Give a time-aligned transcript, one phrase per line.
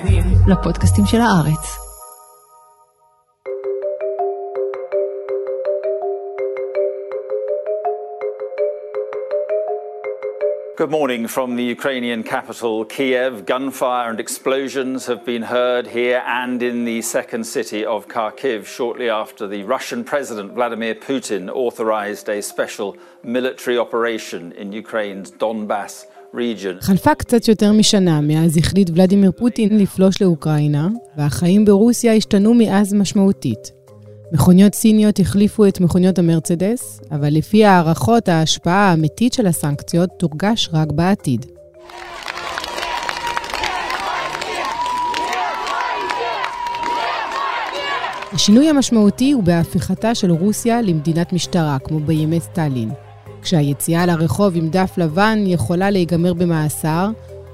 [0.00, 1.78] מאזינים לפודקאסטים של הארץ.
[10.78, 13.46] Good morning from the Ukrainian capital, Kiev.
[13.52, 19.08] Gunfire and explosions have been heard here and in the second city of Kharkiv shortly
[19.22, 22.90] after the Russian President Vladimir Putin authorized a special
[23.36, 26.16] military operation in Ukraine's Donbass region.
[26.81, 33.71] חלפה קצת יותר משנה מאז החליט ולדימיר פוטין לפלוש לאוקראינה, והחיים ברוסיה השתנו מאז משמעותית.
[34.33, 40.91] מכוניות סיניות החליפו את מכוניות המרצדס, אבל לפי הערכות ההשפעה האמיתית של הסנקציות תורגש רק
[40.91, 41.45] בעתיד.
[48.33, 52.89] השינוי המשמעותי הוא בהפיכתה של רוסיה למדינת משטרה, כמו בימי סטלין.
[53.41, 57.09] כשהיציאה לרחוב עם דף לבן יכולה להיגמר במאסר,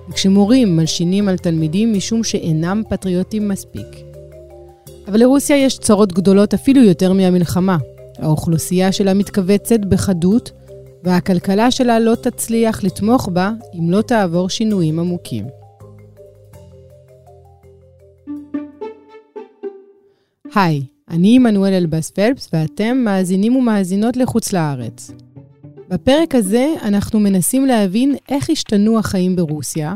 [0.10, 3.88] וכשמורים מלשינים על תלמידים משום שאינם פטריוטים מספיק.
[5.08, 7.78] אבל לרוסיה יש צרות גדולות אפילו יותר מהמלחמה.
[8.20, 10.52] האוכלוסייה שלה מתכווצת בחדות,
[11.04, 15.46] והכלכלה שלה לא תצליח לתמוך בה אם לא תעבור שינויים עמוקים.
[20.56, 25.12] היי, אני עמנואל אלבאס פלפס, ואתם מאזינים ומאזינות לחוץ לארץ.
[25.90, 29.94] בפרק הזה אנחנו מנסים להבין איך השתנו החיים ברוסיה,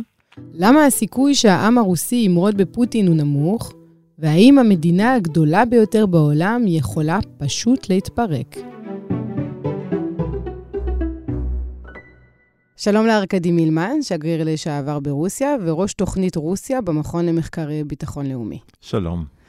[0.54, 3.74] למה הסיכוי שהעם הרוסי ימרוד בפוטין הוא נמוך,
[4.20, 8.58] והאם המדינה הגדולה ביותר בעולם יכולה פשוט להתפרק.
[12.78, 18.60] שלום לארקדי מילמן, שגריר לשעבר ברוסיה וראש תוכנית רוסיה במכון למחקרי ביטחון לאומי.
[18.82, 19.41] שלום.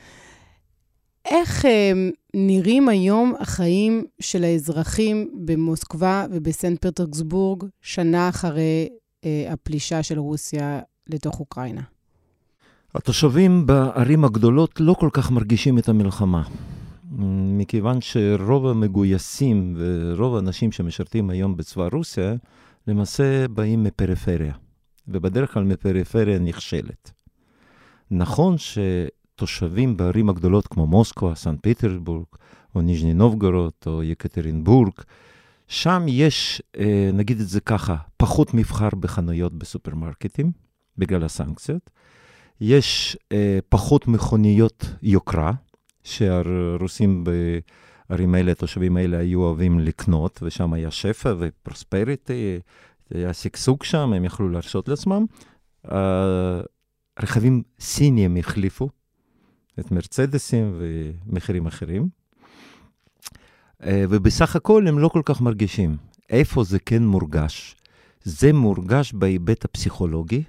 [1.24, 1.92] איך אה,
[2.34, 8.88] נראים היום החיים של האזרחים במוסקבה ובסנט פטרסבורג שנה אחרי
[9.24, 11.82] אה, הפלישה של רוסיה לתוך אוקראינה?
[12.94, 16.42] התושבים בערים הגדולות לא כל כך מרגישים את המלחמה.
[17.58, 22.34] מכיוון שרוב המגויסים ורוב האנשים שמשרתים היום בצבא רוסיה,
[22.86, 24.54] למעשה באים מפריפריה,
[25.08, 27.10] ובדרך כלל מפריפריה נכשלת.
[28.10, 28.58] נכון
[29.36, 32.26] שתושבים בערים הגדולות כמו מוסקבה, סן פטרסבורג,
[32.74, 34.92] או ניז'ני נובגורוד, או יקטרינבורג,
[35.68, 40.52] שם יש, אה, נגיד את זה ככה, פחות מבחר בחנויות בסופרמרקטים,
[40.98, 41.90] בגלל הסנקציות.
[42.60, 45.52] יש אה, פחות מכוניות יוקרה,
[46.02, 52.58] שהרוסים בערים האלה, התושבים האלה היו אוהבים לקנות, ושם היה שפע ופרוספריטי,
[53.14, 55.24] היה שגשוג שם, הם יכלו להרשות לעצמם.
[55.92, 56.60] אה,
[57.22, 58.88] רכבים סיניים החליפו
[59.80, 62.08] את מרצדסים ומחירים אחרים.
[63.82, 65.96] אה, ובסך הכל הם לא כל כך מרגישים.
[66.30, 67.76] איפה זה כן מורגש?
[68.24, 70.42] זה מורגש בהיבט הפסיכולוגי,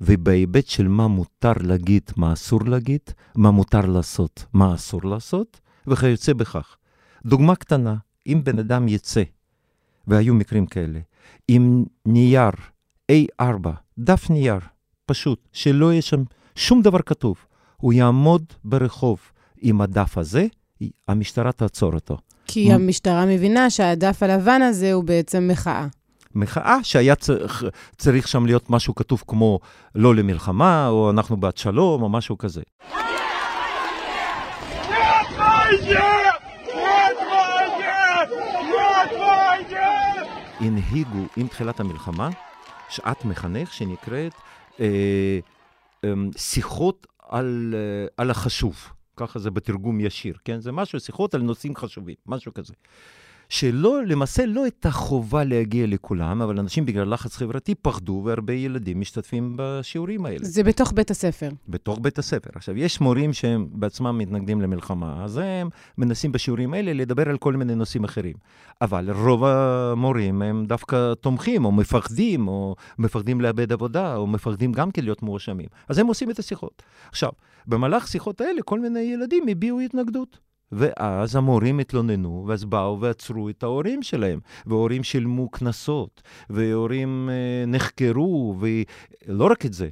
[0.00, 3.00] ובהיבט של מה מותר להגיד, מה אסור להגיד,
[3.34, 6.76] מה מותר לעשות, מה אסור לעשות, וכיוצא בכך.
[7.26, 7.96] דוגמה קטנה,
[8.26, 9.22] אם בן אדם יצא,
[10.06, 11.00] והיו מקרים כאלה,
[11.48, 12.50] עם נייר
[13.12, 13.68] A4,
[13.98, 14.60] דף נייר,
[15.06, 16.22] פשוט, שלא יהיה שם
[16.56, 17.36] שום דבר כתוב,
[17.76, 19.18] הוא יעמוד ברחוב
[19.60, 20.46] עם הדף הזה,
[21.08, 22.16] המשטרה תעצור אותו.
[22.46, 25.86] כי המשטרה מבינה שהדף הלבן הזה הוא בעצם מחאה.
[26.34, 27.64] מחאה שהיה צריך,
[27.98, 29.58] צריך שם להיות משהו כתוב כמו
[29.94, 32.62] לא למלחמה, או אנחנו בעד שלום, או משהו כזה.
[40.60, 42.28] הנהיגו עם תחילת המלחמה
[42.88, 44.32] שעת מחנך שנקראת
[44.80, 44.86] אה,
[46.04, 48.92] אה, שיחות על, אה, על החשוב.
[49.16, 50.60] ככה זה בתרגום ישיר, כן?
[50.60, 52.74] זה משהו, שיחות על נושאים חשובים, משהו כזה.
[53.48, 59.00] שלא, למעשה לא הייתה חובה להגיע לכולם, אבל אנשים בגלל לחץ חברתי פחדו, והרבה ילדים
[59.00, 60.38] משתתפים בשיעורים האלה.
[60.42, 61.48] זה בתוך בית הספר.
[61.68, 62.50] בתוך בית הספר.
[62.54, 65.68] עכשיו, יש מורים שהם בעצמם מתנגדים למלחמה, אז הם
[65.98, 68.34] מנסים בשיעורים האלה לדבר על כל מיני נושאים אחרים.
[68.80, 74.90] אבל רוב המורים הם דווקא תומכים, או מפחדים, או מפחדים לאבד עבודה, או מפחדים גם
[74.90, 75.66] כן להיות מואשמים.
[75.88, 76.82] אז הם עושים את השיחות.
[77.08, 77.30] עכשיו,
[77.66, 80.45] במהלך השיחות האלה, כל מיני ילדים הביעו התנגדות.
[80.72, 88.56] ואז המורים התלוננו, ואז באו ועצרו את ההורים שלהם, והורים שילמו קנסות, והורים אה, נחקרו,
[88.60, 89.88] ולא רק את זה,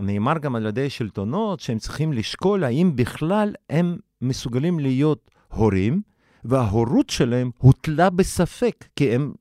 [0.00, 6.02] נאמר גם על ידי שלטונות שהם צריכים לשקול האם בכלל הם מסוגלים להיות הורים,
[6.44, 9.32] וההורות שלהם הוטלה בספק, כי הם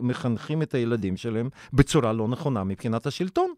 [0.00, 3.50] מחנכים את הילדים שלהם בצורה לא נכונה מבחינת השלטון.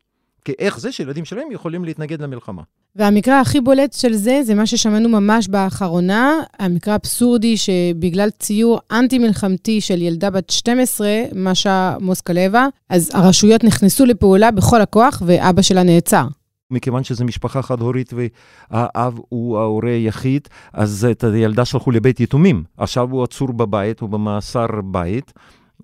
[0.58, 2.62] איך זה שילדים שלהם יכולים להתנגד למלחמה.
[2.96, 9.80] והמקרה הכי בולט של זה, זה מה ששמענו ממש באחרונה, המקרה האבסורדי שבגלל ציור אנטי-מלחמתי
[9.80, 16.26] של ילדה בת 12, משה מוסקלבה, אז הרשויות נכנסו לפעולה בכל הכוח ואבא שלה נעצר.
[16.70, 22.64] מכיוון שזו משפחה חד-הורית והאב הוא ההורה היחיד, אז את הילדה שלחו לבית יתומים.
[22.76, 25.32] עכשיו הוא עצור בבית, הוא במאסר בית,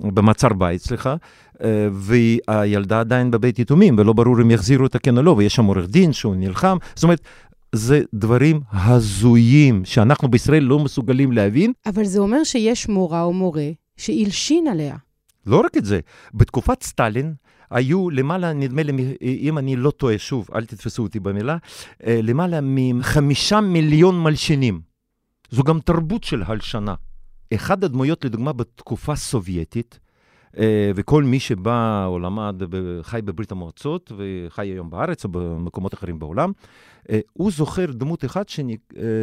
[0.01, 1.17] במעצר בית, סליחה,
[1.63, 5.65] אה, והילדה עדיין בבית יתומים, ולא ברור אם יחזירו אותה כן או לא, ויש שם
[5.65, 6.77] עורך דין שהוא נלחם.
[6.95, 7.21] זאת אומרת,
[7.75, 11.73] זה דברים הזויים שאנחנו בישראל לא מסוגלים להבין.
[11.87, 14.97] אבל זה אומר שיש מורה או מורה שהלשין עליה.
[15.47, 16.01] לא רק את זה,
[16.35, 17.35] בתקופת סטלין
[17.71, 21.57] היו למעלה, נדמה לי, אם אני לא טועה, שוב, אל תתפסו אותי במילה,
[22.07, 24.81] אה, למעלה מחמישה מיליון מלשינים.
[25.51, 26.95] זו גם תרבות של הלשנה.
[27.55, 29.99] אחד הדמויות, לדוגמה, בתקופה סובייטית,
[30.59, 32.63] אה, וכל מי שבא או למד,
[33.03, 36.53] חי בברית המועצות וחי היום בארץ או במקומות אחרים בעולם,
[37.11, 38.49] אה, הוא זוכר דמות אחת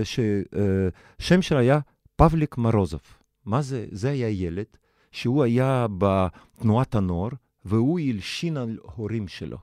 [0.04, 1.80] ששם שלה היה
[2.16, 3.02] פבליק מרוזוב.
[3.46, 3.86] מה זה?
[3.92, 4.66] זה היה ילד
[5.12, 7.30] שהוא היה בתנועת הנוער,
[7.66, 9.58] והוא הלשין על הורים שלו.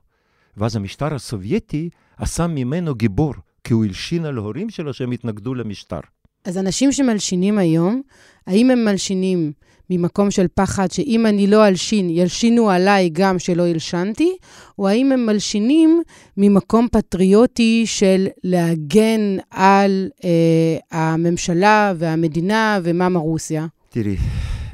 [0.57, 3.33] ואז המשטר הסובייטי עשה ממנו גיבור,
[3.63, 5.99] כי הוא הלשין על הורים שלו שהם התנגדו למשטר.
[6.45, 8.01] אז אנשים שמלשינים היום,
[8.47, 9.51] האם הם מלשינים
[9.89, 14.37] ממקום של פחד שאם אני לא אלשין, ילשינו עליי גם שלא הלשנתי,
[14.79, 16.01] או האם הם מלשינים
[16.37, 23.67] ממקום פטריוטי של להגן על אה, הממשלה והמדינה ומאמה רוסיה?
[23.89, 24.15] תראי,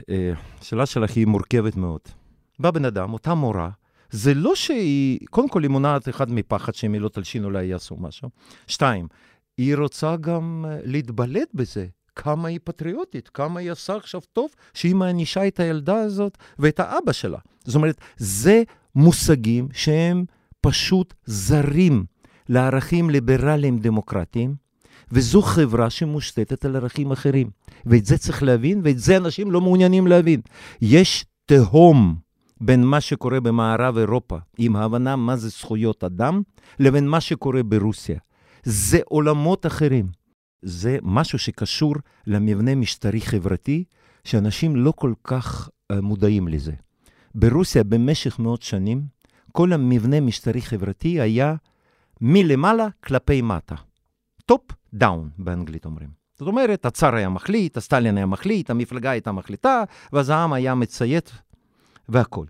[0.10, 0.32] אה,
[0.62, 2.02] השאלה שלך היא מורכבת מאוד.
[2.60, 3.70] בא בן אדם, אותה מורה,
[4.12, 7.96] זה לא שהיא, קודם כל היא מונעת אחד מפחד שאם היא לא תלשין אולי יעשו
[8.00, 8.30] משהו.
[8.68, 9.08] שתיים,
[9.60, 11.88] היא רוצה גם אה, להתבלט בזה.
[12.16, 17.12] כמה היא פטריוטית, כמה היא עושה עכשיו טוב שהיא מענישה את הילדה הזאת ואת האבא
[17.12, 17.38] שלה.
[17.64, 18.64] זאת אומרת, זה
[18.96, 20.26] מושגים שהם
[20.62, 22.06] פשוט זרים
[22.50, 24.56] לערכים ליברליים דמוקרטיים,
[25.12, 27.50] וזו חברה שמושתתת על ערכים אחרים.
[27.86, 30.42] ואת זה צריך להבין, ואת זה אנשים לא מעוניינים להבין.
[30.82, 32.16] יש תהום
[32.62, 36.42] בין מה שקורה במערב אירופה, עם ההבנה מה זה זכויות אדם,
[36.80, 38.20] לבין מה שקורה ברוסיה.
[38.64, 40.08] זה עולמות אחרים.
[40.62, 41.96] זה משהו שקשור
[42.28, 43.84] למבנה משטרי חברתי,
[44.24, 46.74] שאנשים לא כל כך uh, מודעים לזה.
[47.36, 49.04] ברוסיה במשך מאות שנים,
[49.52, 51.56] כל המבנה משטרי חברתי היה
[52.22, 53.76] מלמעלה כלפי מטה.
[54.46, 54.62] top
[54.94, 56.10] down באנגלית אומרים.
[56.40, 59.84] זאת אומרת, הצאר היה מחליט, הסטלין היה מחליט, המפלגה הייתה מחליטה,
[60.14, 61.32] ואז העם היה מציית
[62.10, 62.48] והכול.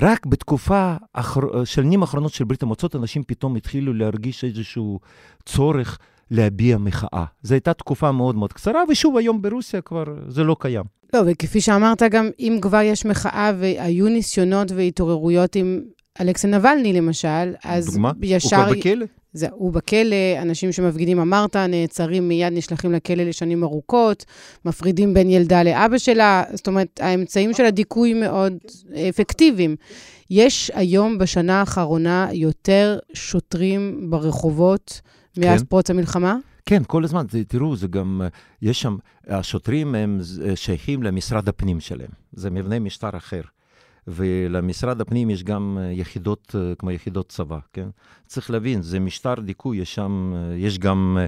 [0.00, 1.64] רק בתקופה אחר...
[1.64, 5.00] שנים האחרונות של ברית המועצות, אנשים פתאום התחילו להרגיש איזשהו
[5.46, 5.98] צורך
[6.30, 7.24] להביע מחאה.
[7.42, 10.84] זו הייתה תקופה מאוד מאוד קצרה, ושוב, היום ברוסיה כבר זה לא קיים.
[11.14, 15.80] לא, וכפי שאמרת, גם אם כבר יש מחאה והיו ניסיונות והתעוררויות עם
[16.20, 18.12] אלכסי נבלני, למשל, אז דוגמה?
[18.22, 18.56] ישר...
[18.56, 19.06] הוא כבר בכלא?
[19.36, 24.24] זה, הוא בכלא, אנשים שמפגינים, אמרת, נעצרים מיד, נשלחים לכלא לשנים ארוכות,
[24.64, 28.52] מפרידים בין ילדה לאבא שלה, זאת אומרת, האמצעים של הדיכוי מאוד
[29.08, 29.76] אפקטיביים.
[30.30, 35.00] יש היום, בשנה האחרונה, יותר שוטרים ברחובות
[35.38, 35.66] מאז כן.
[35.66, 36.36] פרוץ המלחמה?
[36.66, 37.26] כן, כל הזמן.
[37.48, 38.22] תראו, זה גם,
[38.62, 38.96] יש שם,
[39.26, 40.20] השוטרים הם
[40.54, 42.10] שייכים למשרד הפנים שלהם.
[42.32, 43.40] זה מבנה משטר אחר.
[44.08, 47.88] ולמשרד הפנים יש גם יחידות כמו יחידות צבא, כן?
[48.26, 51.18] צריך להבין, זה משטר דיכוי, יש שם, יש גם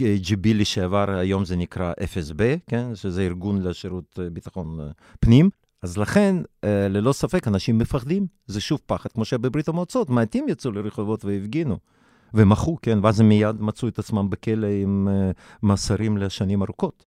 [0.00, 2.94] KGB לשעבר, היום זה נקרא FSB, כן?
[2.94, 4.78] שזה ארגון לשירות ביטחון
[5.20, 5.50] פנים.
[5.82, 8.26] אז לכן, ללא ספק, אנשים מפחדים.
[8.46, 11.78] זה שוב פחד, כמו שהיה בברית המועצות, מעטים יצאו לרחובות והפגינו.
[12.34, 17.04] ומחו, כן, ואז הם מיד מצאו את עצמם בכלא עם uh, מאסרים לשנים ארוכות.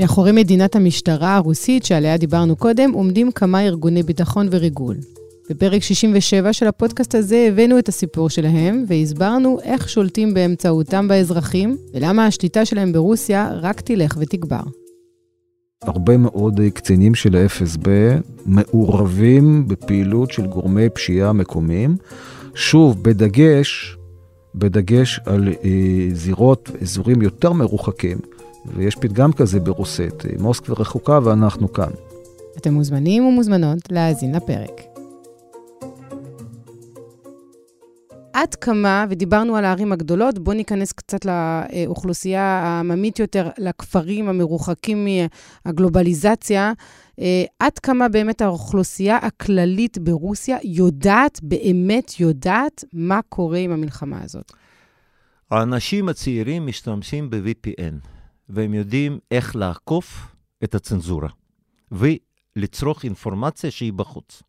[0.00, 4.96] מאחורי מדינת המשטרה הרוסית, שעליה דיברנו קודם, עומדים כמה ארגוני ביטחון וריגול.
[5.50, 12.26] בפרק 67 של הפודקאסט הזה הבאנו את הסיפור שלהם, והסברנו איך שולטים באמצעותם באזרחים, ולמה
[12.26, 14.60] השליטה שלהם ברוסיה רק תלך ותגבר.
[15.82, 17.88] הרבה מאוד קצינים של ה-FSB
[18.46, 21.96] מעורבים בפעילות של גורמי פשיעה מקומיים,
[22.54, 23.96] שוב, בדגש,
[24.54, 28.18] בדגש על אה, זירות, אזורים יותר מרוחקים,
[28.66, 31.90] ויש פתגם כזה ברוסית, מוסקבה רחוקה ואנחנו כאן.
[32.56, 34.80] אתם מוזמנים ומוזמנות להאזין לפרק.
[38.32, 45.06] עד כמה, ודיברנו על הערים הגדולות, בואו ניכנס קצת לאוכלוסייה העממית יותר, לכפרים המרוחקים
[45.64, 46.72] מהגלובליזציה.
[47.20, 54.52] אה, עד כמה באמת האוכלוסייה הכללית ברוסיה יודעת, באמת יודעת, מה קורה עם המלחמה הזאת?
[55.50, 58.19] האנשים הצעירים משתמשים ב-VPN,
[58.50, 61.28] והם יודעים איך לעקוף את הצנזורה,
[61.92, 64.42] ולצרוך אינפורמציה שהיא בחוץ.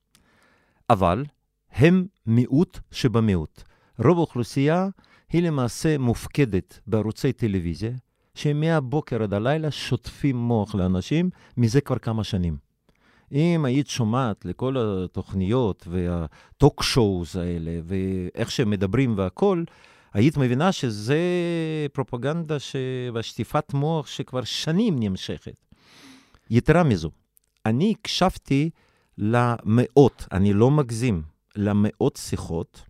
[0.90, 1.26] אבל
[1.72, 3.64] הם מיעוט שבמיעוט.
[4.00, 4.88] רוב האוכלוסייה
[5.30, 7.92] היא למעשה מופקדת בערוצי טלוויזיה,
[8.36, 12.58] שמהבוקר עד הלילה שוטפים מוח לאנשים, מזה כבר כמה שנים.
[13.32, 19.66] אם היית שומעת לכל התוכניות והטוק שואוז האלה, ואיך שהם מדברים והכול,
[20.14, 21.20] היית מבינה שזה
[21.94, 22.76] פרופגנדה ש...
[23.14, 25.66] ושטיפת מוח שכבר שנים נמשכת.
[26.50, 27.12] יתרה מזו,
[27.66, 28.70] אני הקשבתי
[29.18, 31.22] למאות, אני לא מגזים,
[31.56, 32.82] למאות שיחות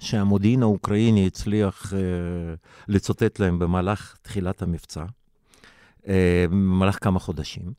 [0.00, 1.96] שהמודיעין האוקראיני הצליח uh,
[2.88, 6.06] לצוטט להם במהלך תחילת המבצע, uh,
[6.50, 7.72] במהלך כמה חודשים.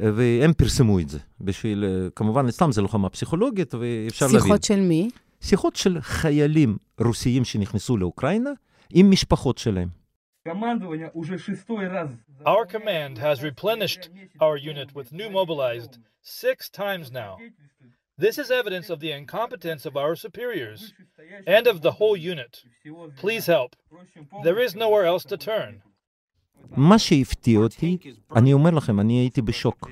[0.00, 1.84] והם פרסמו את זה, בשביל,
[2.16, 4.40] כמובן, סתם זה לוחמה פסיכולוגית, ואפשר שיחות להבין.
[4.42, 5.08] שיחות של מי?
[5.44, 8.50] שיחות של חיילים רוסיים שנכנסו לאוקראינה
[8.90, 9.88] עם משפחות שלהם.
[12.46, 14.02] Our command has replenished
[14.44, 17.32] our unit with new mobilized six times now.
[18.24, 20.80] This is evidence of the incompetence of our superiors
[21.56, 22.52] and of the whole unit.
[23.22, 23.70] Please help.
[24.46, 25.72] There is nowhere else to turn.
[26.76, 27.98] מה שהפתיע אותי,
[28.36, 29.90] אני אומר לכם, אני הייתי בשוק.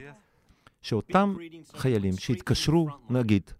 [0.82, 1.34] שאותם
[1.76, 3.50] חיילים שהתקשרו, נגיד,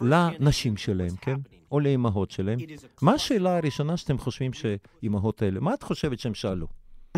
[0.00, 1.36] לנשים שלהם, כן?
[1.72, 2.58] או לאימהות שלהם,
[3.02, 6.66] מה השאלה הראשונה שאתם חושבים שאימהות האלה, מה את חושבת שהם שאלו?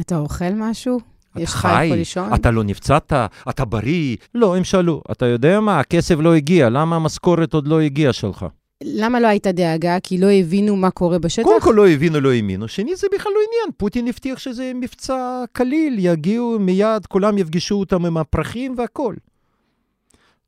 [0.01, 1.01] אתה אוכל משהו?
[1.37, 1.85] יש לך חי?
[1.85, 2.35] איפה לישון?
[2.35, 3.13] אתה לא נפצעת?
[3.49, 4.17] אתה בריא?
[4.35, 8.47] לא, הם שאלו, אתה יודע מה, הכסף לא הגיע, למה המשכורת עוד לא הגיעה שלך?
[8.85, 10.01] למה לא הייתה דאגה?
[10.03, 11.43] כי לא הבינו מה קורה בשטח?
[11.43, 12.69] קודם כל לא הבינו, לא האמינו.
[12.69, 13.73] שנית, זה בכלל לא עניין.
[13.77, 19.17] פוטין הבטיח שזה מבצע קליל, יגיעו מיד, כולם יפגשו אותם עם הפרחים והכול.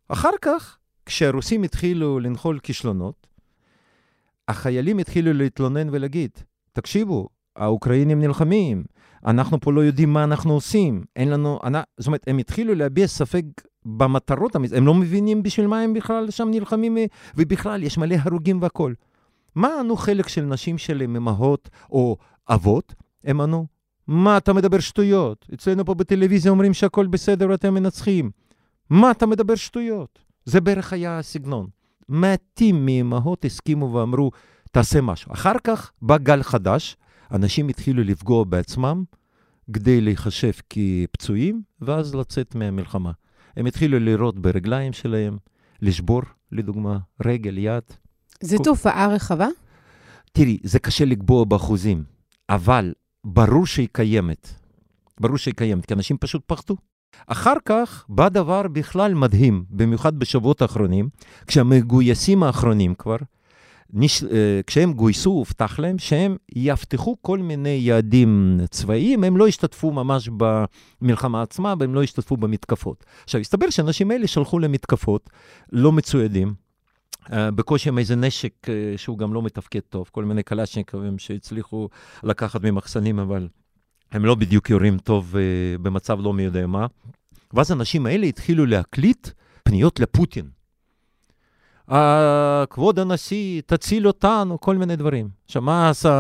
[0.08, 3.26] אחר כך, כשהרוסים התחילו לנחול כישלונות,
[4.48, 6.30] החיילים התחילו להתלונן ולהגיד,
[6.72, 8.84] תקשיבו, האוקראינים נלחמים,
[9.26, 11.58] אנחנו פה לא יודעים מה אנחנו עושים, אין לנו...
[11.64, 13.44] אני, זאת אומרת, הם התחילו להביע ספק
[13.84, 16.96] במטרות, הם לא מבינים בשביל מה הם בכלל שם נלחמים,
[17.36, 18.94] ובכלל, יש מלא הרוגים והכול.
[19.54, 22.16] מה ענו חלק של נשים שלהם, אמהות או
[22.48, 22.94] אבות?
[23.24, 23.66] הם ענו,
[24.06, 25.46] מה אתה מדבר שטויות?
[25.54, 28.30] אצלנו פה בטלוויזיה אומרים שהכל בסדר ואתם מנצחים.
[28.90, 30.18] מה אתה מדבר שטויות?
[30.44, 31.66] זה בערך היה הסגנון.
[32.08, 34.30] מעטים מאמהות הסכימו ואמרו,
[34.72, 35.32] תעשה משהו.
[35.32, 36.96] אחר כך בא גל חדש,
[37.32, 39.04] אנשים התחילו לפגוע בעצמם
[39.72, 43.12] כדי להיחשב כפצועים, ואז לצאת מהמלחמה.
[43.56, 45.36] הם התחילו לירות ברגליים שלהם,
[45.82, 46.22] לשבור,
[46.52, 47.82] לדוגמה, רגל, יד.
[48.40, 49.48] זו תופעה רחבה?
[50.32, 52.04] תראי, זה קשה לקבוע באחוזים,
[52.48, 52.92] אבל
[53.24, 54.48] ברור שהיא קיימת.
[55.20, 56.76] ברור שהיא קיימת, כי אנשים פשוט פחדו.
[57.26, 61.08] אחר כך בא דבר בכלל מדהים, במיוחד בשבועות האחרונים,
[61.46, 63.16] כשהמגויסים האחרונים כבר,
[63.92, 64.24] נש...
[64.66, 70.28] כשהם גויסו, הובטח להם שהם יבטחו כל מיני יעדים צבאיים, הם לא השתתפו ממש
[71.00, 73.04] במלחמה עצמה, והם לא השתתפו במתקפות.
[73.24, 75.30] עכשיו, הסתבר שהאנשים האלה שלחו למתקפות
[75.72, 76.54] לא מצוידים,
[77.30, 78.52] בקושי עם איזה נשק
[78.96, 81.88] שהוא גם לא מתפקד טוב, כל מיני קלצ'ניקובים שהצליחו
[82.22, 83.48] לקחת ממחסנים, אבל
[84.12, 85.34] הם לא בדיוק יורים טוב
[85.82, 86.86] במצב לא מי יודע מה.
[87.52, 89.28] ואז האנשים האלה התחילו להקליט
[89.62, 90.48] פניות לפוטין.
[92.70, 95.28] כבוד הנשיא, תציל אותנו, כל מיני דברים.
[95.44, 96.12] עכשיו, מה עשה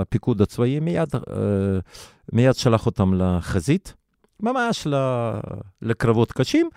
[0.00, 0.80] הפיקוד הצבאי?
[0.80, 1.08] מיד,
[2.32, 3.94] מיד שלח אותם לחזית,
[4.40, 4.86] ממש
[5.82, 6.68] לקרבות קשים,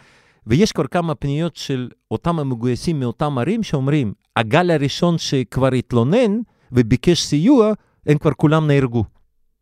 [0.48, 6.40] ויש כבר כמה פניות של אותם המגויסים מאותם ערים שאומרים, הגל הראשון שכבר התלונן
[6.72, 7.74] וביקש סיוע,
[8.06, 9.04] הם כבר כולם נהרגו.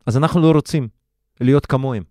[0.06, 0.88] אז אנחנו לא רוצים
[1.40, 2.02] להיות כמוהם.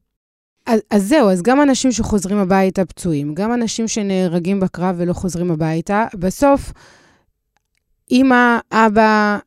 [0.65, 5.51] אז, אז זהו, אז גם אנשים שחוזרים הביתה פצועים, גם אנשים שנהרגים בקרב ולא חוזרים
[5.51, 6.73] הביתה, בסוף
[8.11, 9.37] אמא, אבא,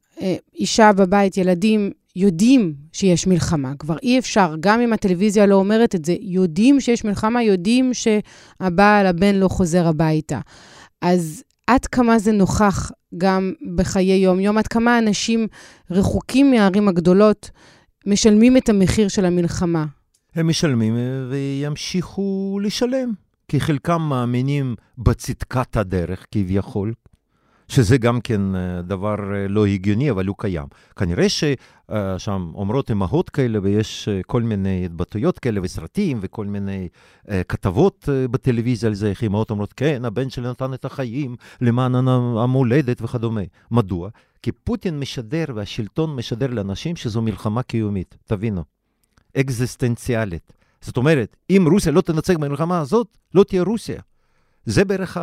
[0.54, 3.72] אישה בבית, ילדים, יודעים שיש מלחמה.
[3.78, 9.06] כבר אי אפשר, גם אם הטלוויזיה לא אומרת את זה, יודעים שיש מלחמה, יודעים שהבעל,
[9.06, 10.40] הבן לא חוזר הביתה.
[11.00, 15.46] אז עד כמה זה נוכח גם בחיי יום-יום, עד כמה אנשים
[15.90, 17.50] רחוקים מהערים הגדולות
[18.08, 19.86] משלמים את המחיר של המלחמה.
[20.34, 20.94] הם משלמים
[21.30, 23.12] וימשיכו לשלם,
[23.48, 26.92] כי חלקם מאמינים בצדקת הדרך כביכול,
[27.68, 28.40] שזה גם כן
[28.82, 29.14] דבר
[29.48, 30.66] לא הגיוני, אבל הוא קיים.
[30.96, 36.88] כנראה ששם אומרות אמהות כאלה, ויש כל מיני התבטאויות כאלה וסרטים וכל מיני
[37.48, 41.94] כתבות בטלוויזיה על זה, איך אמהות אומרות, כן, הבן שלי נתן את החיים למען
[42.38, 43.42] המולדת וכדומה.
[43.70, 44.08] מדוע?
[44.42, 48.64] כי פוטין משדר והשלטון משדר לאנשים שזו מלחמה קיומית, תבינו.
[49.36, 50.52] אקזיסטנציאלית.
[50.80, 54.00] זאת אומרת, אם רוסיה לא תנצח במלחמה הזאת, לא תהיה רוסיה.
[54.66, 55.16] זה בערך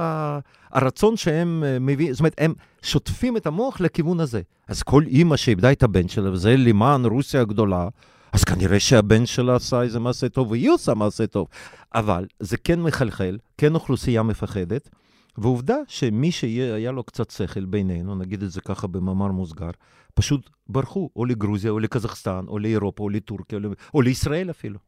[0.71, 4.41] הרצון שהם מביאים, זאת אומרת, הם שוטפים את המוח לכיוון הזה.
[4.67, 7.87] אז כל אימא שאיבדה את הבן שלה, וזה למען רוסיה הגדולה,
[8.33, 11.47] אז כנראה שהבן שלה עשה איזה מעשה טוב, והיא עושה מעשה טוב.
[11.95, 14.89] אבל זה כן מחלחל, כן אוכלוסייה מפחדת,
[15.37, 19.69] ועובדה שמי שהיה לו קצת שכל בינינו, נגיד את זה ככה במאמר מוסגר,
[20.13, 23.59] פשוט ברחו, או לגרוזיה, או לקזחסטן, או לאירופה, או לטורקיה,
[23.93, 24.79] או, לישראל אפילו.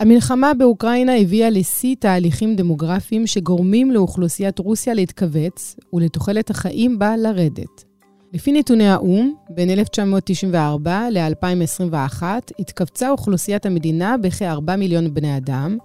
[0.00, 7.89] המלחמה באוקראינה הביאה לשיא תהליכים דמוגרפיים שגורמים לאוכלוסיית רוסיה להתכווץ ולתוחלת החיים בה לרדת.
[8.32, 12.22] לפי נתוני האו"ם, בין 1994 ל-2021
[12.58, 15.78] התכווצה אוכלוסיית המדינה בכ-4 מיליון בני אדם,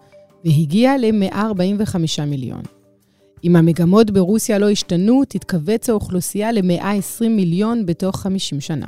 [0.46, 2.62] והגיעה ל-145 מיליון.
[3.44, 8.88] אם המגמות ברוסיה לא השתנו, תתכווץ האוכלוסייה ל-120 מיליון בתוך 50 שנה.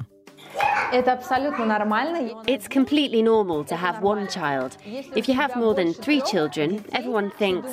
[2.53, 4.71] It's completely normal to have one child.
[5.15, 7.71] If you have more than three children, everyone thinks,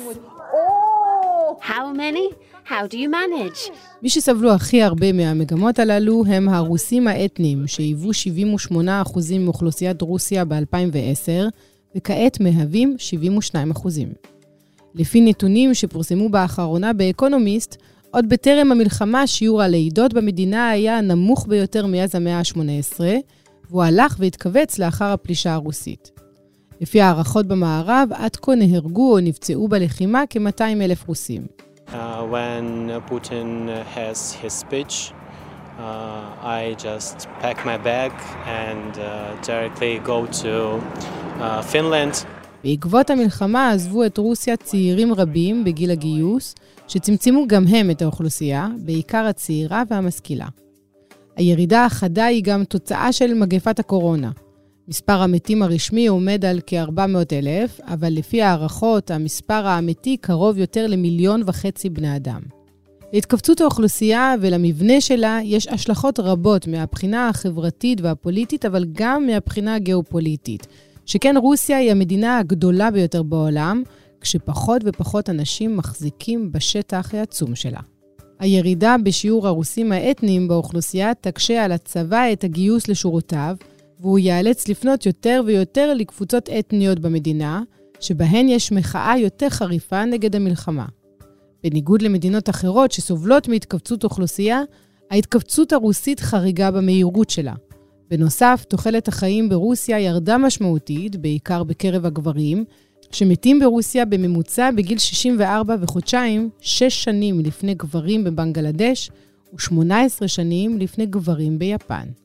[1.61, 2.35] How many?
[2.69, 3.71] How do you manage?
[4.01, 11.49] מי שסבלו הכי הרבה מהמגמות הללו הם הרוסים האתניים, שהיוו 78% מאוכלוסיית רוסיה ב-2010,
[11.95, 12.95] וכעת מהווים
[13.55, 13.87] 72%.
[14.95, 17.75] לפי נתונים שפורסמו באחרונה באקונומיסט,
[18.11, 22.99] עוד בטרם המלחמה שיעור הלידות במדינה היה הנמוך ביותר מאז המאה ה-18,
[23.69, 26.11] והוא הלך והתכווץ לאחר הפלישה הרוסית.
[26.81, 31.41] לפי הערכות במערב, עד כה נהרגו או נפצעו בלחימה כ-200 אלף רוסים.
[31.87, 31.93] Uh,
[32.33, 34.95] when Putin has his speech,
[35.77, 35.81] uh,
[36.59, 38.11] I just pack my bag
[38.63, 39.05] and uh,
[39.47, 40.81] directly go to
[41.39, 42.25] uh, Finland.
[42.63, 46.55] בעקבות המלחמה עזבו את רוסיה צעירים רבים בגיל הגיוס,
[46.87, 50.47] שצמצמו גם הם את האוכלוסייה, בעיקר הצעירה והמשכילה.
[51.35, 54.31] הירידה החדה היא גם תוצאה של מגפת הקורונה.
[54.87, 61.41] מספר המתים הרשמי עומד על כ-400 אלף, אבל לפי הערכות, המספר האמיתי קרוב יותר למיליון
[61.45, 62.41] וחצי בני אדם.
[63.13, 70.67] להתכווצות האוכלוסייה ולמבנה שלה יש השלכות רבות מהבחינה החברתית והפוליטית, אבל גם מהבחינה הגיאופוליטית.
[71.05, 73.83] שכן רוסיה היא המדינה הגדולה ביותר בעולם,
[74.21, 77.79] כשפחות ופחות אנשים מחזיקים בשטח העצום שלה.
[78.39, 83.55] הירידה בשיעור הרוסים האתניים באוכלוסייה תקשה על הצבא את הגיוס לשורותיו,
[84.05, 87.63] והוא ייאלץ לפנות יותר ויותר לקבוצות אתניות במדינה,
[87.99, 90.85] שבהן יש מחאה יותר חריפה נגד המלחמה.
[91.63, 94.61] בניגוד למדינות אחרות שסובלות מהתכווצות אוכלוסייה,
[95.11, 97.53] ההתכווצות הרוסית חריגה במהירות שלה.
[98.09, 102.65] בנוסף, תוחלת החיים ברוסיה ירדה משמעותית, בעיקר בקרב הגברים,
[103.11, 109.09] שמתים ברוסיה בממוצע בגיל 64 וחודשיים, 6 שנים לפני גברים בבנגלדש
[109.53, 112.24] ו-18 שנים לפני גברים ביפן.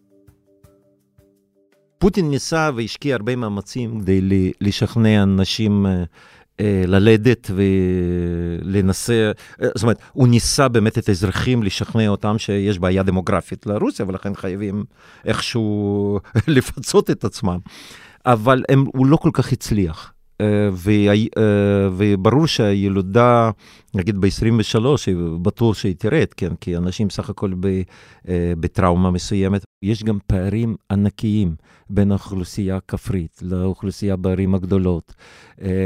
[2.00, 4.20] פוטין ניסה והשקיע הרבה מאמצים כדי
[4.60, 6.04] לשכנע אנשים אה,
[6.60, 9.32] אה, ללדת ולנסה,
[9.62, 14.34] אה, זאת אומרת, הוא ניסה באמת את האזרחים לשכנע אותם שיש בעיה דמוגרפית לרוסיה, ולכן
[14.34, 14.84] חייבים
[15.24, 16.20] איכשהו
[16.56, 17.58] לפצות את עצמם.
[18.26, 20.12] אבל הם, הוא לא כל כך הצליח.
[21.92, 23.50] וברור שהילודה,
[23.94, 24.80] נגיד ב-23,
[25.42, 27.52] בטוח שהיא תרד, כן, כי אנשים סך הכל
[28.60, 29.64] בטראומה מסוימת.
[29.82, 31.54] יש גם פערים ענקיים
[31.90, 35.14] בין האוכלוסייה הכפרית לאוכלוסייה בערים הגדולות.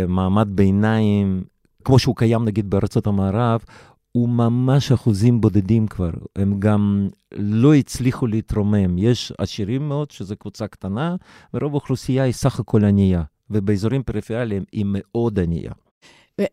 [0.09, 1.45] מעמד ביניים,
[1.85, 3.61] כמו שהוא קיים נגיד בארצות המערב,
[4.12, 8.99] הוא ממש אחוזים בודדים כבר, הם גם לא הצליחו להתרומם.
[8.99, 11.17] יש עשירים מאוד, שזו קבוצה קטנה,
[11.55, 13.23] ורוב האוכלוסייה היא סך הכל ענייה.
[13.50, 15.72] ובאזורים פריפריאליים היא מאוד ענייה.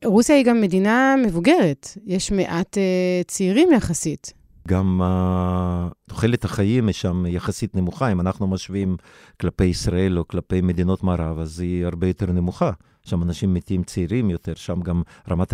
[0.05, 4.33] רוסיה היא גם מדינה מבוגרת, יש מעט uh, צעירים יחסית.
[4.67, 8.97] גם uh, תוחלת החיים היא שם יחסית נמוכה, אם אנחנו משווים
[9.41, 12.71] כלפי ישראל או כלפי מדינות מערב, אז היא הרבה יותר נמוכה.
[13.03, 15.01] שם אנשים מתים צעירים יותר, שם גם
[15.31, 15.53] רמת,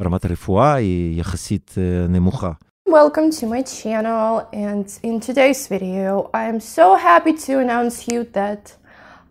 [0.00, 2.52] רמת הרפואה היא יחסית uh, נמוכה.
[2.88, 8.24] Welcome to my channel and in today's video I am so happy to announce you
[8.38, 8.79] that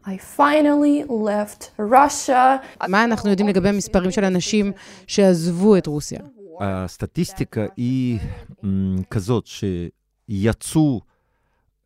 [0.05, 2.87] I finally left Russia.
[2.87, 4.71] מה אנחנו יודעים לגבי המספרים של אנשים
[5.07, 6.19] שעזבו את רוסיה?
[6.61, 8.19] הסטטיסטיקה היא
[9.09, 11.01] כזאת שיצאו,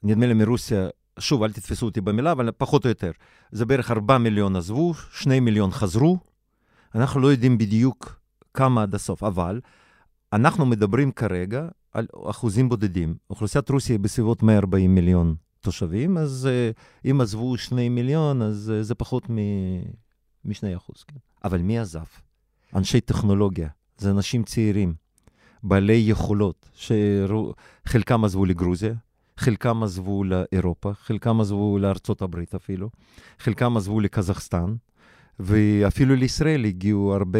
[0.04, 0.88] נדמה לי מרוסיה,
[1.20, 3.12] שוב, אל תתפסו אותי במילה, אבל פחות או יותר.
[3.52, 6.18] זה בערך 4 מיליון עזבו, 2 מיליון חזרו.
[6.96, 8.20] אנחנו לא יודעים בדיוק
[8.54, 9.62] כמה עד הסוף, אבל
[10.34, 13.16] אנחנו מדברים כרגע על אחוזים בודדים.
[13.30, 16.50] אוכלוסיית רוסיה היא בסביבות 140 מיליון תושבים, אז
[17.06, 21.04] uh, אם עזבו שני מיליון, אז uh, זה פחות מ-2 אחוז.
[21.08, 21.16] כן.
[21.44, 22.04] אבל מי עזב?
[22.76, 24.94] אנשי טכנולוגיה, זה אנשים צעירים,
[25.64, 28.94] בעלי יכולות, שחלקם עזבו לגרוזיה,
[29.38, 32.90] חלקם עזבו לאירופה, חלקם עזבו לארצות הברית אפילו,
[33.40, 34.76] חלקם עזבו לקזחסטן,
[35.40, 37.40] ואפילו לישראל הגיעו הרבה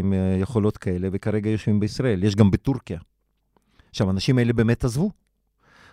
[0.00, 2.24] עם יכולות כאלה, וכרגע יושבים בישראל.
[2.24, 2.98] יש גם בטורקיה.
[3.90, 5.10] עכשיו, האנשים האלה באמת עזבו.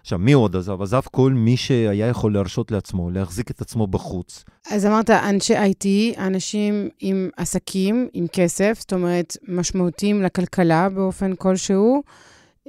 [0.02, 0.82] עכשיו, מי עוד עזב?
[0.82, 4.44] עזב כל מי שהיה יכול להרשות לעצמו, להחזיק את עצמו בחוץ.
[4.72, 12.04] אז אמרת, אנשי IT, אנשים עם עסקים, עם כסף, זאת אומרת, משמעותיים לכלכלה באופן כלשהו,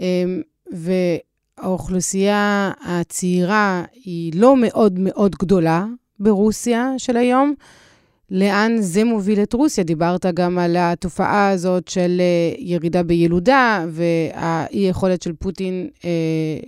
[0.01, 0.42] אמ,
[1.59, 5.85] והאוכלוסייה הצעירה היא לא מאוד מאוד גדולה
[6.21, 7.55] ברוסיה של היום.
[8.33, 9.85] לאן זה מוביל את רוסיה.
[9.85, 16.11] דיברת גם על התופעה הזאת של אה, ירידה בילודה והאי-יכולת של פוטין אה,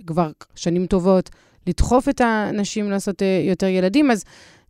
[0.07, 1.29] כבר שנים טובות
[1.67, 4.23] לדחוף את הנשים לעשות אה, יותר ילדים, אז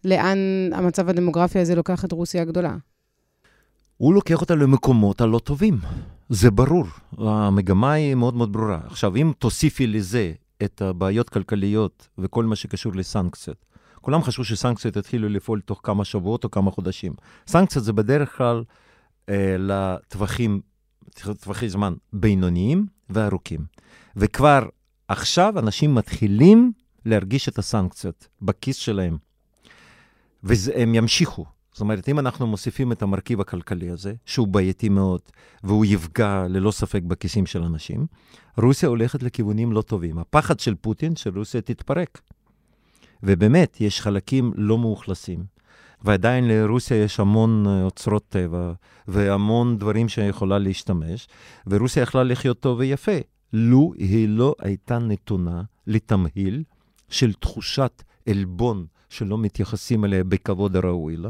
[0.05, 0.37] לאן
[0.73, 2.75] המצב הדמוגרפי הזה לוקח את רוסיה הגדולה?
[3.97, 5.77] הוא לוקח אותה למקומות הלא טובים.
[6.29, 6.85] זה ברור,
[7.17, 8.79] המגמה היא מאוד מאוד ברורה.
[8.85, 10.31] עכשיו, אם תוסיפי לזה
[10.63, 13.65] את הבעיות כלכליות וכל מה שקשור לסנקציות,
[14.05, 17.13] כולם חשבו שסנקציות יתחילו לפעול תוך כמה שבועות או כמה חודשים.
[17.47, 18.63] סנקציות זה בדרך כלל
[19.29, 20.61] אה, לטווחים,
[21.41, 23.65] טווחי זמן בינוניים וארוכים.
[24.15, 24.69] וכבר
[25.07, 26.71] עכשיו אנשים מתחילים
[27.05, 29.17] להרגיש את הסנקציות בכיס שלהם.
[30.43, 31.45] והם ימשיכו.
[31.71, 35.21] זאת אומרת, אם אנחנו מוסיפים את המרכיב הכלכלי הזה, שהוא בעייתי מאוד,
[35.63, 38.05] והוא יפגע ללא ספק בכיסים של אנשים,
[38.57, 40.17] רוסיה הולכת לכיוונים לא טובים.
[40.19, 42.21] הפחד של פוטין שרוסיה תתפרק.
[43.23, 45.55] ובאמת, יש חלקים לא מאוכלסים.
[46.01, 48.73] ועדיין לרוסיה יש המון אה, אוצרות טבע
[49.07, 51.27] והמון דברים שהיא יכולה להשתמש,
[51.67, 53.17] ורוסיה יכלה לחיות טוב ויפה,
[53.53, 56.63] לו היא לא הייתה נתונה לתמהיל
[57.09, 61.29] של תחושת עלבון שלא מתייחסים אליה בכבוד הראוי לה,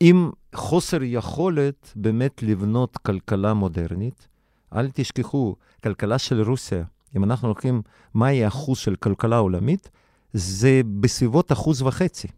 [0.00, 4.28] עם חוסר יכולת באמת לבנות כלכלה מודרנית.
[4.74, 6.84] אל תשכחו, כלכלה של רוסיה,
[7.16, 7.82] אם אנחנו לוקחים
[8.14, 9.90] מהי האחוז של כלכלה עולמית,
[10.32, 12.28] זה בסביבות אחוז וחצי.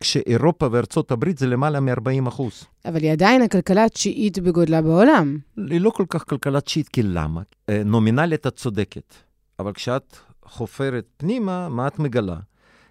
[0.00, 2.64] כשאירופה וארצות הברית זה למעלה מ-40 אחוז.
[2.84, 5.38] אבל היא עדיין הכלכלה התשיעית בגודלה בעולם.
[5.70, 7.42] היא לא כל כך כלכלה תשיעית, כי למה?
[7.68, 9.14] אה, נומינלית את צודקת,
[9.58, 12.36] אבל כשאת חופרת פנימה, מה את מגלה?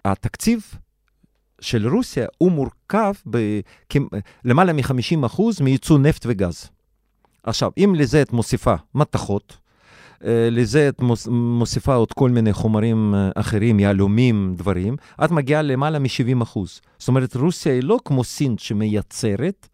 [0.04, 0.64] התקציב
[1.60, 3.12] של רוסיה הוא מורכב
[4.44, 6.68] בלמעלה מ-50 אחוז מייצוא נפט וגז.
[7.42, 9.58] עכשיו, אם לזה את מוסיפה מתכות,
[10.50, 16.42] לזה את מוסיפה עוד כל מיני חומרים אה, אחרים, יהלומים, דברים, את מגיעה למעלה מ-70
[16.42, 16.80] אחוז.
[16.98, 19.68] זאת אומרת, רוסיה היא לא כמו סין שמייצרת,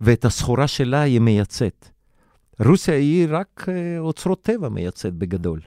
[0.00, 1.88] ואת הסחורה שלה היא מייצאת.
[2.64, 5.60] רוסיה היא רק אה, אוצרות טבע מייצאת בגדול.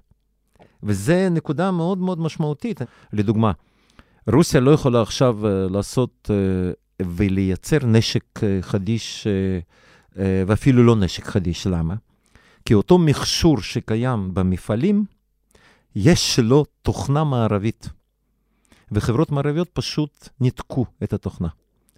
[0.84, 2.82] וזו נקודה מאוד מאוד משמעותית.
[3.14, 3.52] לדוגמה,
[4.28, 5.38] רוסיה לא יכולה עכשיו
[5.70, 6.30] לעשות
[7.02, 9.28] ולייצר נשק חדיש,
[10.16, 11.68] ואפילו לא נשק חדיש.
[11.68, 11.96] למה?
[12.69, 15.05] כי אותו מכשור שקיים במפעלים,
[15.97, 17.89] יש לו תוכנה מערבית.
[18.93, 21.49] וחברות מערביות פשוט ניתקו את התוכנה.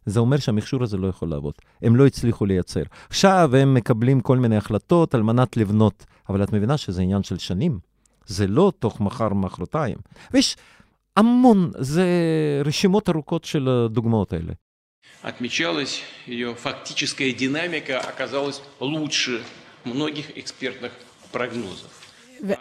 [0.07, 1.55] זה אומר שהמכשור הזה לא יכול לעבוד.
[1.83, 2.83] הם לא הצליחו לייצר.
[3.09, 7.39] עכשיו הם מקבלים כל מיני החלטות על מנת לבנות, אבל את מבינה שזה עניין של
[7.39, 7.79] שנים.
[8.27, 9.97] זה לא תוך מחר, מחרתיים.
[10.33, 10.57] ויש
[11.17, 12.07] המון, זה
[12.65, 14.53] רשימות ארוכות של הדוגמאות האלה.
[15.23, 19.43] отмечалось, ее фактическая динамика оказалась лучше
[19.85, 20.93] многих экспертных
[21.33, 22.07] прогнозов.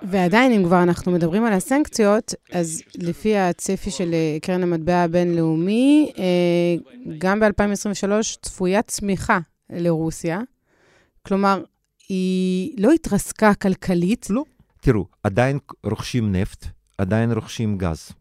[0.04, 6.12] ועדיין, אם כבר אנחנו מדברים על הסנקציות, אז לפי הצפי של אה, קרן המטבע הבינלאומי,
[6.18, 6.24] אה,
[7.18, 10.40] גם ב-2023 צפויה צמיחה לרוסיה.
[11.22, 11.64] כלומר,
[12.10, 14.28] היא לא התרסקה כלכלית.
[14.30, 14.44] לא.
[14.82, 16.66] תראו, עדיין רוכשים נפט,
[16.98, 18.12] עדיין רוכשים גז,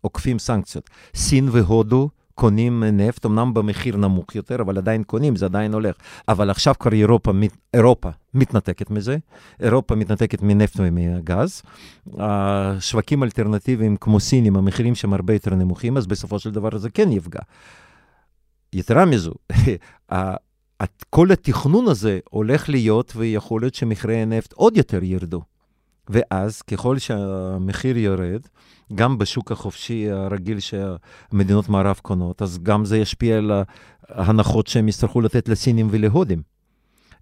[0.00, 0.90] עוקפים סנקציות.
[1.14, 5.95] סין והודו קונים נפט, אמנם במחיר נמוך יותר, אבל עדיין קונים, זה עדיין הולך.
[6.27, 7.31] אבל עכשיו כבר אירופה,
[7.73, 9.17] אירופה מתנתקת מזה,
[9.59, 11.61] אירופה מתנתקת מנפט ומגז.
[12.17, 17.11] השווקים האלטרנטיביים כמו סינים, המחירים שם הרבה יותר נמוכים, אז בסופו של דבר זה כן
[17.11, 17.41] יפגע.
[18.73, 19.33] יתרה מזו,
[21.09, 25.41] כל התכנון הזה הולך להיות, ויכול להיות שמחירי הנפט עוד יותר ירדו.
[26.09, 28.41] ואז, ככל שהמחיר יורד,
[28.95, 33.51] גם בשוק החופשי הרגיל שמדינות מערב קונות, אז גם זה ישפיע על
[34.09, 36.41] ההנחות שהם יצטרכו לתת לסינים ולהודים.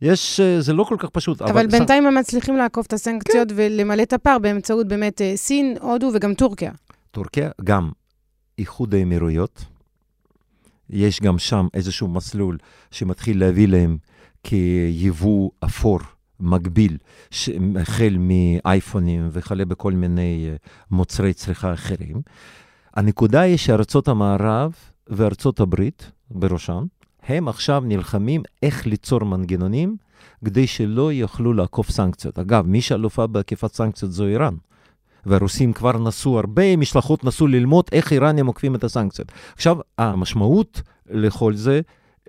[0.02, 1.42] יש, אה, זה לא כל כך פשוט.
[1.42, 3.56] אבל, אבל בינתיים הם מצליחים לעקוף את הסנקציות כן.
[3.58, 6.72] ולמלא את הפער באמצעות באמת אה, סין, הודו וגם טורקיה.
[7.12, 7.92] טורקיה, גם
[8.58, 9.66] איחוד האמירויות.
[10.90, 12.58] יש גם שם איזשהו מסלול
[12.92, 13.98] שמתחיל להביא להם
[14.44, 16.00] כיבוא אפור
[16.42, 16.98] מקביל,
[17.82, 20.56] החל מאייפונים וכלה בכל מיני אה,
[20.92, 22.22] מוצרי צריכה אחרים.
[22.94, 24.74] הנקודה היא שארצות המערב
[25.08, 26.84] וארצות הברית, בראשן,
[27.24, 29.96] הם עכשיו נלחמים איך ליצור מנגנונים
[30.46, 32.40] כדי שלא יוכלו לעקוף סנקציות.
[32.40, 34.56] אגב, מי שאלופה בעקיפת סנקציות זו איראן.
[35.26, 39.32] והרוסים כבר נסו, הרבה משלחות נסו ללמוד איך איראנים עוקפים את הסנקציות.
[39.56, 41.82] עכשיו, המשמעות לכל זה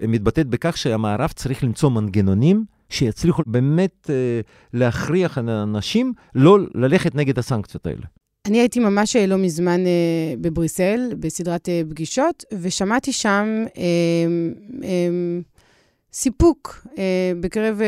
[0.03, 4.40] מתבטאת בכך שהמערב צריך למצוא מנגנונים שיצליחו באמת אה,
[4.72, 8.02] להכריח אנשים לא ללכת נגד הסנקציות האלה.
[8.46, 13.64] אני הייתי ממש אה, לא מזמן אה, בבריסל, בסדרת פגישות, ושמעתי שם
[16.12, 16.87] סיפוק
[17.40, 17.81] בקרב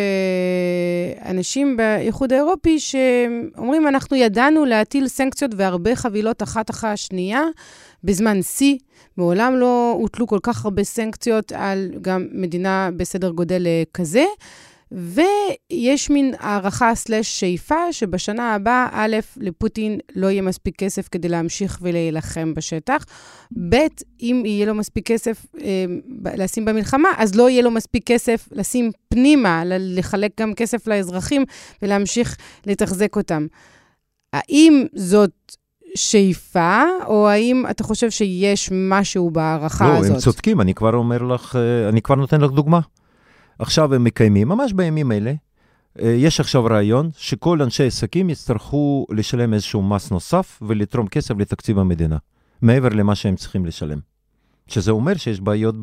[1.25, 7.43] אנשים באיחוד האירופי שאומרים, אנחנו ידענו להטיל סנקציות והרבה חבילות אחת אחרי השנייה
[8.05, 8.79] בזמן שיא.
[9.17, 14.25] מעולם לא הוטלו כל כך הרבה סנקציות על גם מדינה בסדר גודל כזה.
[14.95, 21.79] ויש מין הערכה סלש שאיפה שבשנה הבאה, א', לפוטין לא יהיה מספיק כסף כדי להמשיך
[21.83, 23.05] ולהילחם בשטח,
[23.69, 23.77] ב',
[24.21, 25.85] אם יהיה לו מספיק כסף אה,
[26.37, 31.45] לשים במלחמה, אז לא יהיה לו מספיק כסף לשים פנימה, לחלק גם כסף לאזרחים
[31.83, 33.47] ולהמשיך לתחזק אותם.
[34.33, 35.57] האם זאת
[35.97, 40.09] שאיפה, או האם אתה חושב שיש משהו בהערכה לא, הזאת?
[40.11, 42.81] לא, הם צודקים, אני כבר אומר לך, אה, אני כבר נותן לך דוגמה.
[43.59, 45.33] עכשיו הם מקיימים, ממש בימים אלה,
[46.03, 51.79] אה, יש עכשיו רעיון שכל אנשי עסקים יצטרכו לשלם איזשהו מס נוסף ולתרום כסף לתקציב
[51.79, 52.17] המדינה,
[52.63, 53.99] מעבר למה שהם צריכים לשלם.
[54.67, 55.75] שזה אומר שיש בעיות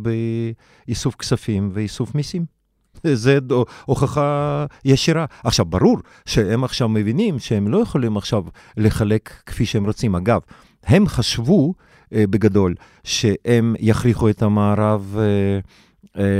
[0.88, 2.45] באיסוף כספים ואיסוף מיסים.
[3.13, 3.39] זה
[3.86, 5.25] הוכחה ישירה.
[5.43, 8.43] עכשיו, ברור שהם עכשיו מבינים שהם לא יכולים עכשיו
[8.77, 10.15] לחלק כפי שהם רוצים.
[10.15, 10.41] אגב,
[10.84, 11.73] הם חשבו
[12.13, 15.60] אה, בגדול שהם יכריחו את המערב אה,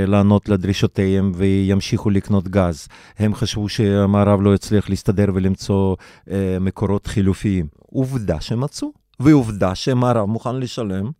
[0.06, 2.88] לענות לדרישותיהם וימשיכו לקנות גז.
[3.18, 5.96] הם חשבו שהמערב לא יצליח להסתדר ולמצוא
[6.30, 7.66] אה, מקורות חילופיים.
[7.78, 11.10] עובדה שמצאו, ועובדה שהמערב מוכן לשלם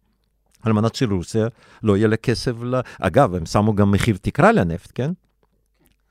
[0.63, 1.47] על מנת שרוסיה
[1.83, 2.81] לא יהיה לה כסף ל...
[3.01, 5.11] אגב, הם שמו גם מחיר תקרה לנפט, כן?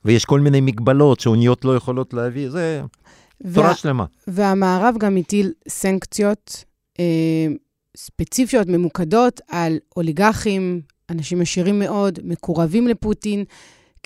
[0.06, 2.82] ויש כל מיני מגבלות שאוניות לא יכולות להביא, זה
[3.42, 3.56] וה...
[3.56, 4.06] תורה שלמה.
[4.28, 6.64] והמערב גם הטיל סנקציות
[7.00, 7.48] אה,
[7.98, 13.43] ספציפיות, ממוקדות, על אוליגרכים, אנשים עשירים מאוד, מקורבים לפוטין,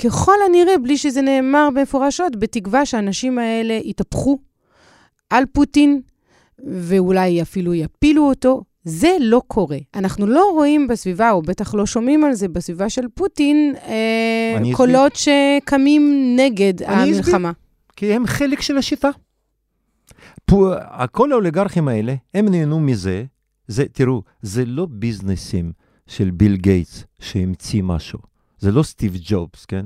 [0.03, 4.37] ככל הנראה, בלי שזה נאמר במפורשות, בתקווה שהאנשים האלה יתהפכו
[5.29, 6.01] על פוטין,
[6.65, 8.63] ואולי אפילו יפילו אותו.
[8.83, 9.77] זה לא קורה.
[9.95, 15.13] אנחנו לא רואים בסביבה, או בטח לא שומעים על זה בסביבה של פוטין, אה, קולות
[15.13, 15.35] אסביר.
[15.61, 17.49] שקמים נגד המלחמה.
[17.49, 17.65] אסביר.
[17.95, 19.09] כי הם חלק של השיטה.
[21.11, 23.23] כל האוליגרכים האלה, הם נהנו מזה.
[23.67, 25.71] זה, תראו, זה לא ביזנסים.
[26.07, 28.19] של ביל גייטס שהמציא משהו.
[28.59, 29.85] זה לא סטיב ג'ובס, כן?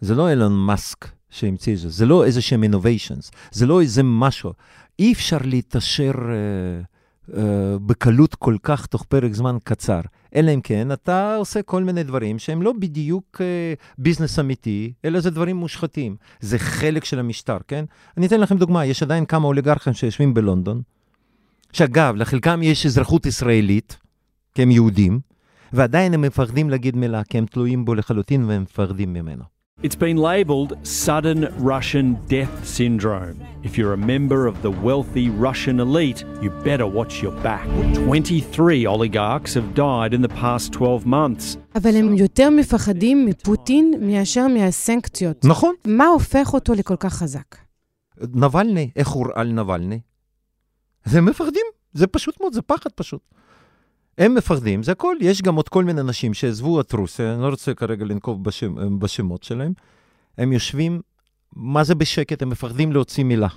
[0.00, 4.52] זה לא אילון מאסק שהמציא את זה, זה לא איזשהם innovations, זה לא איזה משהו.
[4.98, 7.34] אי אפשר להתעשר אה, אה,
[7.86, 10.00] בקלות כל כך תוך פרק זמן קצר.
[10.34, 15.20] אלא אם כן, אתה עושה כל מיני דברים שהם לא בדיוק uh, ביזנס אמיתי, אלא
[15.20, 16.16] זה דברים מושחתים.
[16.40, 17.84] זה חלק של המשטר, כן?
[18.16, 20.82] אני אתן לכם דוגמה, יש עדיין כמה אוליגרכים שיושבים בלונדון,
[21.72, 23.96] שאגב, לחלקם יש אזרחות ישראלית,
[24.54, 25.20] כי הם יהודים,
[25.74, 29.44] ועדיין הם מפחדים להגיד מילה, כי הם תלויים בו לחלוטין והם מפחדים ממנו.
[29.82, 30.72] It's been labelled
[31.06, 33.36] sudden Russian death syndrome.
[33.64, 37.66] If you're a member of the wealthy Russian elite, you better watch your back.
[37.94, 41.58] 23 oligarchs have died in the past 12 months.
[41.74, 45.44] אבל הם יותר מפחדים מפוטין מאשר מהסנקציות.
[45.44, 45.74] נכון.
[45.86, 47.56] מה הופך אותו לכל כך חזק?
[48.34, 50.00] נבלני, איך הוא על נבלני?
[51.06, 53.20] הם מפחדים, זה פשוט מאוד, זה פחד פשוט.
[54.18, 55.16] הם מפחדים, זה הכל.
[55.20, 58.98] יש גם עוד כל מיני אנשים שעזבו את רוסיה, אני לא רוצה כרגע לנקוב בשם,
[58.98, 59.72] בשמות שלהם.
[60.38, 61.00] הם יושבים,
[61.56, 62.42] מה זה בשקט?
[62.42, 63.48] הם מפחדים להוציא מילה.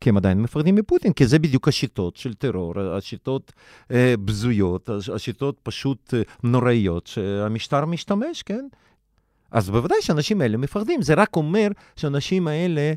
[0.00, 3.52] כי הם עדיין מפחדים מפוטין, כי זה בדיוק השיטות של טרור, השיטות
[3.90, 8.66] אה, בזויות, השיטות פשוט אה, נוראיות שהמשטר משתמש, כן?
[9.50, 11.02] אז בוודאי שהאנשים האלה מפחדים.
[11.02, 12.92] זה רק אומר שהאנשים האלה,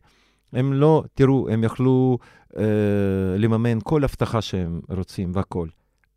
[0.53, 2.17] הם לא, תראו, הם יכלו
[2.57, 2.63] אה,
[3.37, 5.69] לממן כל הבטחה שהם רוצים והכול.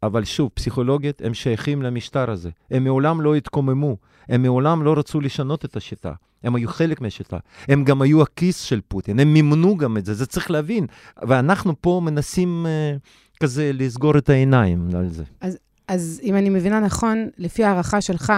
[0.03, 2.51] אבל שוב, פסיכולוגית, הם שייכים למשטר הזה.
[2.71, 3.97] הם מעולם לא התקוממו,
[4.29, 6.13] הם מעולם לא רצו לשנות את השיטה.
[6.43, 7.39] הם היו חלק מהשיטה.
[7.69, 10.87] הם גם היו הכיס של פוטין, הם מימנו גם את זה, זה צריך להבין.
[11.29, 15.25] ואנחנו פה מנסים uh, כזה לסגור את העיניים על זה.
[15.41, 15.59] אז,
[15.89, 18.33] אז אם אני מבינה נכון, לפי הערכה שלך,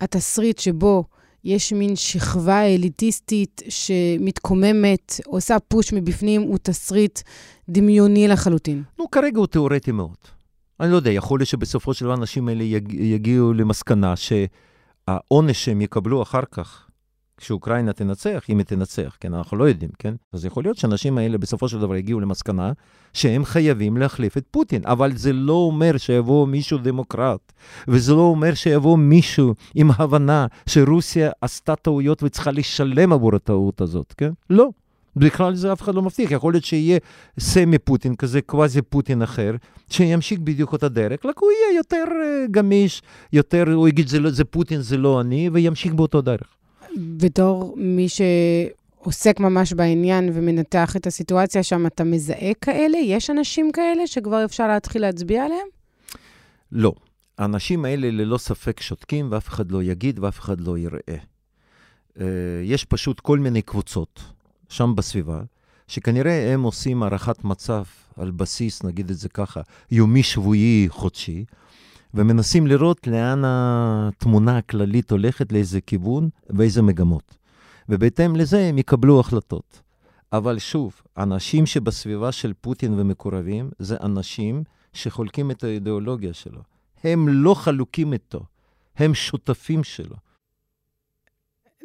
[0.00, 1.04] התסריט שבו
[1.44, 7.20] יש מין שכבה אליטיסטית שמתקוממת, עושה פוש מבפנים, הוא תסריט
[7.68, 8.82] דמיוני לחלוטין.
[8.98, 10.35] נו, כרגע הוא תיאורטי מאוד.
[10.80, 15.80] אני לא יודע, יכול להיות שבסופו של דבר האנשים האלה יג, יגיעו למסקנה שהעונש שהם
[15.80, 16.86] יקבלו אחר כך,
[17.36, 20.14] כשאוקראינה תנצח, אם היא תנצח, כן, אנחנו לא יודעים, כן?
[20.32, 22.72] אז יכול להיות שהאנשים האלה בסופו של דבר יגיעו למסקנה
[23.12, 27.52] שהם חייבים להחליף את פוטין, אבל זה לא אומר שיבוא מישהו דמוקרט,
[27.88, 34.14] וזה לא אומר שיבוא מישהו עם הבנה שרוסיה עשתה טעויות וצריכה לשלם עבור הטעות הזאת,
[34.16, 34.30] כן?
[34.50, 34.68] לא.
[35.16, 36.98] בכלל זה אף אחד לא מבטיח, יכול להיות שיהיה
[37.40, 39.54] סמי פוטין כזה, קוואזי פוטין אחר,
[39.90, 43.02] שימשיך בדיוק אותה דרך, רק הוא יהיה יותר uh, גמיש,
[43.32, 46.56] יותר, הוא יגיד זה, לא, זה פוטין, זה לא אני, וימשיך באותו דרך.
[46.96, 52.98] בתור מי שעוסק ממש בעניין ומנתח את הסיטואציה שם, אתה מזהה כאלה?
[52.98, 55.66] יש אנשים כאלה שכבר אפשר להתחיל להצביע עליהם?
[56.72, 56.92] לא.
[57.38, 61.16] האנשים האלה ללא ספק שותקים, ואף אחד לא יגיד ואף אחד לא יראה.
[62.64, 64.35] יש פשוט כל מיני קבוצות
[64.68, 65.42] שם בסביבה,
[65.88, 67.82] שכנראה הם עושים הערכת מצב
[68.16, 71.44] על בסיס, נגיד את זה ככה, יומי, שבועי, חודשי,
[72.14, 77.36] ומנסים לראות לאן התמונה הכללית הולכת, לאיזה כיוון ואיזה מגמות.
[77.88, 79.82] ובהתאם לזה הם יקבלו החלטות.
[80.32, 86.60] אבל שוב, אנשים שבסביבה של פוטין ומקורבים, זה אנשים שחולקים את האידיאולוגיה שלו.
[87.04, 88.40] הם לא חלוקים איתו,
[88.96, 90.16] הם שותפים שלו.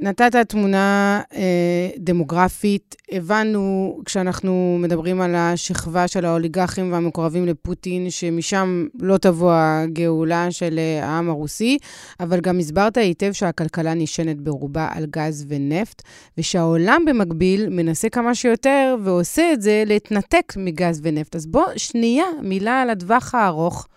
[0.02, 2.96] נתת תמונה אה, דמוגרפית.
[3.12, 11.06] הבנו, כשאנחנו מדברים על השכבה של האוליגרכים והמקורבים לפוטין, שמשם לא תבוא הגאולה של אה,
[11.06, 11.78] העם הרוסי,
[12.20, 16.02] אבל גם הסברת היטב שהכלכלה נשענת ברובה על גז ונפט,
[16.38, 21.36] ושהעולם במקביל מנסה כמה שיותר, ועושה את זה להתנתק מגז ונפט.
[21.36, 23.88] אז בוא, שנייה, מילה על הטווח הארוך.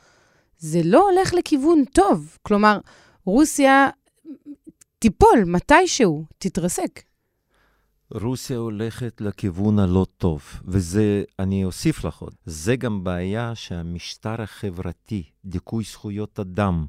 [0.58, 2.38] זה לא הולך לכיוון טוב.
[2.42, 2.78] כלומר,
[3.26, 3.88] רוסיה
[5.04, 7.02] תיפול מתישהו, תתרסק.
[8.10, 15.22] רוסיה הולכת לכיוון הלא טוב, וזה, אני אוסיף לך עוד, זה גם בעיה שהמשטר החברתי,
[15.44, 16.86] דיכוי זכויות אדם,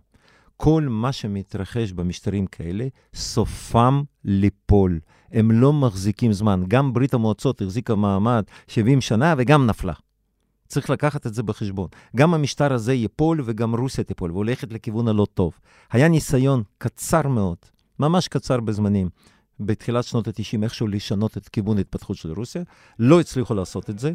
[0.58, 5.00] כל מה שמתרחש במשטרים כאלה, סופם ליפול.
[5.32, 6.64] הם לא מחזיקים זמן.
[6.68, 9.94] גם ברית המועצות החזיקה מעמד 70 שנה וגם נפלה.
[10.68, 11.88] צריך לקחת את זה בחשבון.
[12.16, 15.54] גם המשטר הזה ייפול וגם רוסיה תיפול, והולכת לכיוון הלא טוב.
[15.92, 17.58] היה ניסיון קצר מאוד
[18.00, 19.10] ממש קצר בזמנים,
[19.60, 22.62] בתחילת שנות ה-90, איכשהו לשנות את כיוון ההתפתחות של רוסיה.
[23.00, 24.12] לא הצליחו לעשות את זה.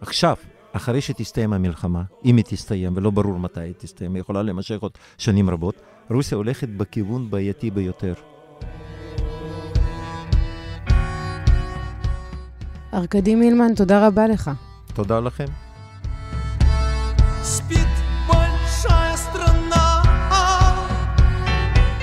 [0.00, 0.36] עכשיו,
[0.72, 4.92] אחרי שתסתיים המלחמה, אם היא תסתיים, ולא ברור מתי היא תסתיים, היא יכולה להימשך עוד
[5.18, 5.74] שנים רבות,
[6.10, 8.14] רוסיה הולכת בכיוון בעייתי ביותר.
[12.94, 14.50] ארכדי מילמן, תודה רבה לך.
[14.94, 15.46] תודה לכם.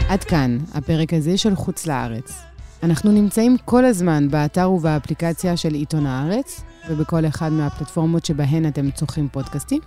[0.10, 2.42] עד כאן, הפרק הזה של חוץ לארץ.
[2.84, 9.28] אנחנו נמצאים כל הזמן באתר ובאפליקציה של עיתון הארץ, ובכל אחד מהפלטפורמות שבהן אתם צורכים
[9.32, 9.82] פודקאסטים.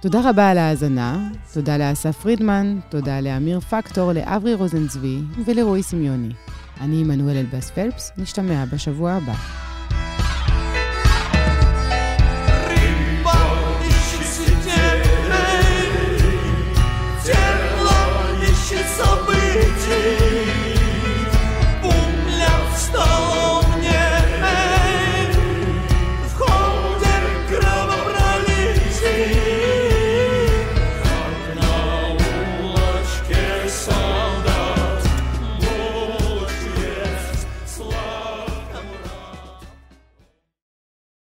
[0.00, 6.32] תודה רבה על ההאזנה, תודה לאסף פרידמן, תודה לאמיר פקטור, לאברי רוזנצבי ולרועי סמיוני.
[6.80, 9.69] אני עמנואל אלבאס פלפס, נשתמע בשבוע הבא.